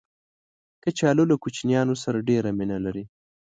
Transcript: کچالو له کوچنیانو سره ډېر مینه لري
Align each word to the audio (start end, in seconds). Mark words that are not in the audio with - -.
کچالو 0.83 1.23
له 1.31 1.35
کوچنیانو 1.43 1.95
سره 2.03 2.25
ډېر 2.29 2.43
مینه 2.57 2.77
لري 2.85 3.03